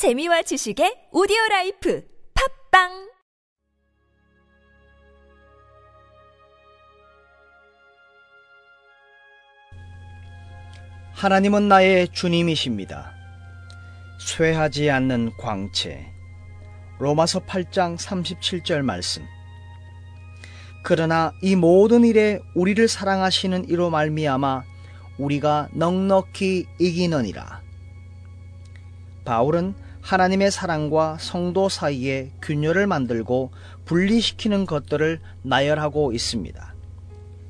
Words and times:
재미와 0.00 0.40
지식의 0.40 1.12
오디오 1.12 1.36
라이프 1.50 2.02
팟빵 2.70 3.10
하나님은 11.12 11.68
나의 11.68 12.08
주님이십니다. 12.08 13.12
쇠하지 14.20 14.88
않는 14.88 15.32
광채. 15.38 16.10
로마서 16.98 17.40
8장 17.40 17.98
37절 17.98 18.80
말씀. 18.80 19.22
그러나 20.82 21.34
이 21.42 21.56
모든 21.56 22.06
일에 22.06 22.40
우리를 22.54 22.88
사랑하시는 22.88 23.68
이로 23.68 23.90
말미암아 23.90 24.62
우리가 25.18 25.68
넉넉히 25.74 26.64
이기느니라. 26.78 27.60
바울은 29.26 29.89
하나님의 30.02 30.50
사랑과 30.50 31.16
성도 31.20 31.68
사이에 31.68 32.32
균열을 32.42 32.86
만들고 32.86 33.50
분리시키는 33.84 34.66
것들을 34.66 35.20
나열하고 35.42 36.12
있습니다. 36.12 36.74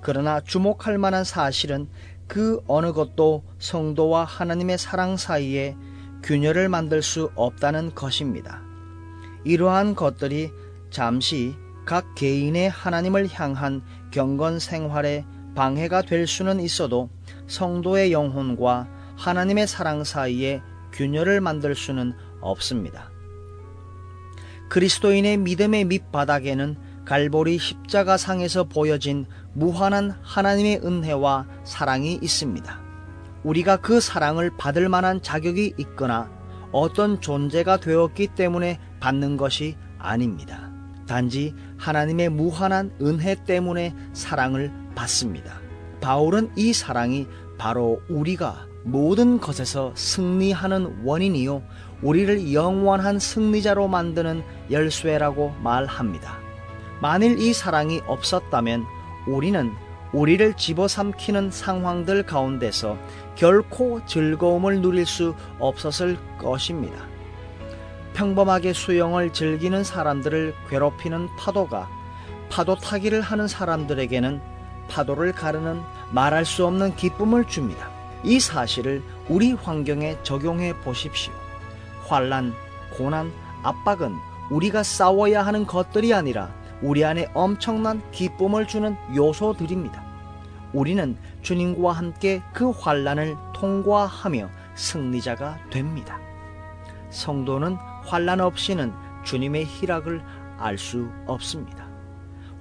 그러나 0.00 0.40
주목할 0.40 0.98
만한 0.98 1.24
사실은 1.24 1.88
그 2.26 2.60
어느 2.66 2.92
것도 2.92 3.44
성도와 3.58 4.24
하나님의 4.24 4.78
사랑 4.78 5.16
사이에 5.16 5.76
균열을 6.22 6.68
만들 6.68 7.02
수 7.02 7.30
없다는 7.34 7.94
것입니다. 7.94 8.62
이러한 9.44 9.94
것들이 9.94 10.50
잠시 10.90 11.54
각 11.84 12.14
개인의 12.14 12.70
하나님을 12.70 13.28
향한 13.32 13.82
경건 14.10 14.58
생활에 14.58 15.24
방해가 15.54 16.02
될 16.02 16.26
수는 16.26 16.60
있어도 16.60 17.10
성도의 17.46 18.12
영혼과 18.12 18.88
하나님의 19.16 19.66
사랑 19.66 20.04
사이에 20.04 20.62
균열을 20.92 21.40
만들 21.40 21.74
수는 21.74 22.14
없습니다. 22.42 23.10
그리스도인의 24.68 25.38
믿음의 25.38 25.84
밑바닥에는 25.84 26.76
갈보리 27.04 27.58
십자가 27.58 28.16
상에서 28.16 28.64
보여진 28.64 29.26
무한한 29.54 30.14
하나님의 30.22 30.80
은혜와 30.84 31.46
사랑이 31.64 32.18
있습니다. 32.22 32.80
우리가 33.44 33.78
그 33.78 34.00
사랑을 34.00 34.50
받을 34.56 34.88
만한 34.88 35.20
자격이 35.20 35.74
있거나 35.78 36.30
어떤 36.70 37.20
존재가 37.20 37.78
되었기 37.78 38.28
때문에 38.28 38.80
받는 39.00 39.36
것이 39.36 39.76
아닙니다. 39.98 40.70
단지 41.06 41.54
하나님의 41.76 42.30
무한한 42.30 42.92
은혜 43.02 43.34
때문에 43.34 43.94
사랑을 44.12 44.72
받습니다. 44.94 45.61
바울은 46.02 46.50
이 46.56 46.72
사랑이 46.72 47.28
바로 47.56 48.02
우리가 48.08 48.66
모든 48.82 49.38
것에서 49.38 49.92
승리하는 49.94 51.04
원인이요. 51.04 51.62
우리를 52.02 52.52
영원한 52.52 53.20
승리자로 53.20 53.86
만드는 53.86 54.42
열쇠라고 54.70 55.54
말합니다. 55.62 56.38
만일 57.00 57.38
이 57.38 57.52
사랑이 57.52 58.02
없었다면 58.06 58.84
우리는 59.28 59.70
우리를 60.12 60.54
집어삼키는 60.54 61.52
상황들 61.52 62.24
가운데서 62.24 62.98
결코 63.36 64.04
즐거움을 64.04 64.82
누릴 64.82 65.06
수 65.06 65.36
없었을 65.60 66.18
것입니다. 66.36 67.06
평범하게 68.14 68.72
수영을 68.72 69.32
즐기는 69.32 69.84
사람들을 69.84 70.52
괴롭히는 70.68 71.28
파도가 71.38 71.88
파도 72.50 72.74
타기를 72.74 73.20
하는 73.22 73.46
사람들에게는 73.46 74.51
파도를 74.88 75.32
가르는 75.32 75.82
말할 76.10 76.44
수 76.44 76.66
없는 76.66 76.96
기쁨을 76.96 77.46
줍니다. 77.46 77.90
이 78.24 78.38
사실을 78.38 79.02
우리 79.28 79.52
환경에 79.52 80.16
적용해 80.22 80.80
보십시오. 80.80 81.32
환란, 82.06 82.54
고난, 82.96 83.32
압박은 83.62 84.14
우리가 84.50 84.82
싸워야 84.82 85.44
하는 85.46 85.66
것들이 85.66 86.12
아니라 86.12 86.50
우리 86.82 87.04
안에 87.04 87.30
엄청난 87.32 88.02
기쁨을 88.10 88.66
주는 88.66 88.96
요소들입니다. 89.14 90.02
우리는 90.72 91.16
주님과 91.42 91.92
함께 91.92 92.42
그 92.52 92.70
환란을 92.70 93.36
통과하며 93.54 94.48
승리자가 94.74 95.58
됩니다. 95.70 96.18
성도는 97.10 97.76
환란 98.04 98.40
없이는 98.40 98.92
주님의 99.24 99.66
희락을 99.66 100.22
알 100.58 100.78
수 100.78 101.08
없습니다. 101.26 101.81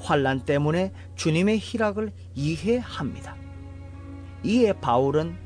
환란 0.00 0.40
때문에 0.40 0.92
주님의 1.16 1.58
희락을 1.58 2.12
이해합니다. 2.34 3.36
이에 4.42 4.72
바울은 4.72 5.36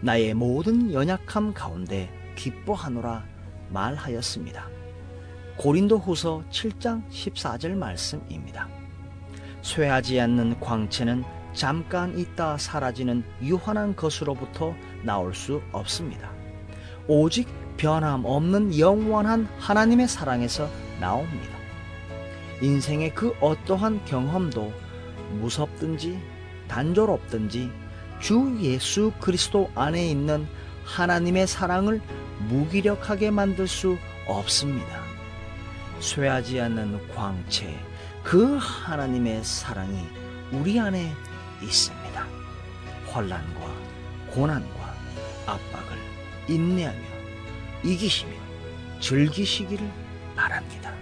나의 0.00 0.34
모든 0.34 0.92
연약함 0.92 1.52
가운데 1.54 2.10
기뻐하노라 2.36 3.24
말하였습니다. 3.70 4.68
고린도 5.56 5.98
후서 5.98 6.44
7장 6.50 7.08
14절 7.10 7.72
말씀입니다. 7.74 8.68
쇠하지 9.62 10.20
않는 10.20 10.60
광채는 10.60 11.24
잠깐 11.52 12.16
있다 12.16 12.56
사라지는 12.56 13.24
유한한 13.42 13.96
것으로부터 13.96 14.74
나올 15.02 15.34
수 15.34 15.60
없습니다. 15.72 16.30
오직 17.08 17.48
변함없는 17.76 18.78
영원한 18.78 19.48
하나님의 19.58 20.06
사랑에서 20.06 20.68
나옵니다. 21.00 21.57
인생의 22.60 23.14
그 23.14 23.34
어떠한 23.40 24.04
경험도 24.04 24.72
무섭든지 25.32 26.18
단조롭든지 26.68 27.70
주 28.20 28.56
예수 28.60 29.12
그리스도 29.20 29.70
안에 29.74 30.08
있는 30.08 30.46
하나님의 30.84 31.46
사랑을 31.46 32.00
무기력하게 32.48 33.30
만들 33.30 33.68
수 33.68 33.96
없습니다. 34.26 35.02
쇠하지 36.00 36.60
않는 36.60 37.08
광채, 37.14 37.74
그 38.22 38.56
하나님의 38.56 39.44
사랑이 39.44 40.06
우리 40.52 40.78
안에 40.78 41.12
있습니다. 41.62 42.26
환란과 43.06 43.74
고난과 44.30 44.94
압박을 45.46 45.98
인내하며 46.48 46.98
이기시며 47.84 48.32
즐기시기를 49.00 49.88
바랍니다. 50.36 50.92